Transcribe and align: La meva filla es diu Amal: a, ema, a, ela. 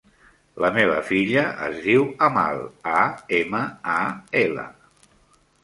La 0.63 0.69
meva 0.77 0.95
filla 1.09 1.43
es 1.65 1.77
diu 1.83 2.07
Amal: 2.29 2.63
a, 2.95 3.05
ema, 3.43 3.63
a, 3.99 4.01
ela. 4.43 4.69